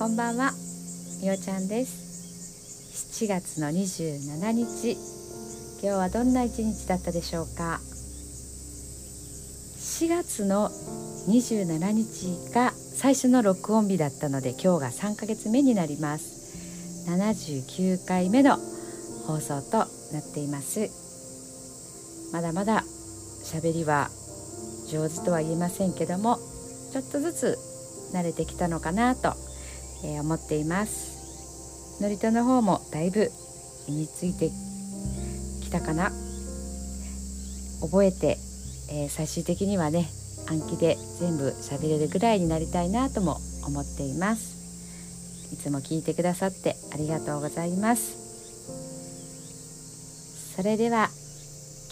[0.00, 0.52] こんばんは。
[1.20, 3.20] みおちゃんです。
[3.22, 4.92] 7月の27日。
[4.92, 4.98] 今
[5.82, 7.80] 日はどんな一日だったでしょうか。
[9.76, 10.70] 4月の
[11.28, 17.04] 27日が最初の録音日だったので今日が3ヶ月目になります。
[17.10, 18.56] 79回目の
[19.26, 19.76] 放送と
[20.14, 20.88] なっています。
[22.32, 22.84] まだまだ
[23.44, 24.08] 喋りは
[24.90, 26.38] 上手とは言えませんけども
[26.90, 27.58] ちょっとずつ
[28.14, 29.34] 慣れてきたのかなと、
[30.04, 32.00] えー、思っています。
[32.02, 33.30] ノリとの方もだいぶ
[33.88, 34.50] 身について
[35.62, 36.12] きたかな。
[37.80, 38.38] 覚えて、
[38.90, 40.08] えー、最終的にはね
[40.48, 45.52] 暗記で全部喋れるぐらいになりたいなとも思っています。
[45.52, 48.20] いつも聞いてくださってありがとうございます。
[50.56, 51.08] それでは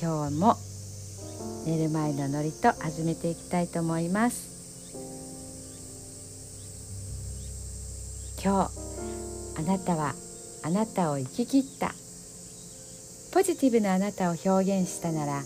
[0.00, 0.56] 今日も
[1.66, 4.55] 寝る前のノリと始めていきたいと思います。
[8.46, 8.70] 今日
[9.58, 10.14] あなたは
[10.62, 11.88] あなたを生き切った。
[13.34, 15.42] ポジティブなあなたを表現したなら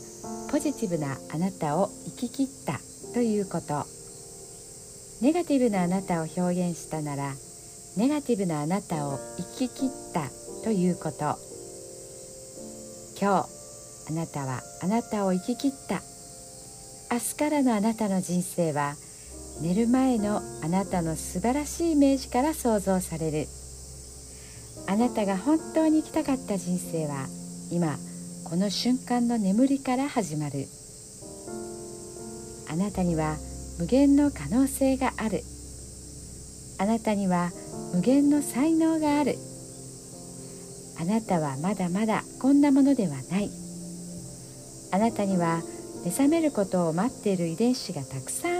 [0.50, 2.78] ポジティブなあなたを生き切った。
[3.14, 3.86] ということ。
[5.22, 7.32] ネガティブなあなたを表現したなら
[7.96, 10.28] ネガティブなあなたを生き切った。
[10.62, 11.38] ということ。
[13.18, 16.02] 今日あなたはあなたを生き切った。
[17.10, 18.92] 明日からのあなたの人生は
[19.60, 23.46] 寝る前のあなたの素晴らしいイメージから想像される。
[24.88, 27.26] あなたが本当に生きたかった人生は
[27.70, 27.98] 今
[28.48, 30.66] この瞬間の眠りから始まる。
[32.70, 33.36] あなたには
[33.78, 35.42] 無限の可能性がある。
[36.78, 37.50] あなたには
[37.92, 39.36] 無限の才能がある。
[40.98, 43.50] あなたはまだまだこんなものではない。
[44.92, 45.60] あなたには
[46.02, 48.59] 目覚めることを待っている遺伝子がたくさん